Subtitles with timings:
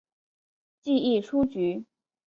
[0.81, 1.85] 记一出局。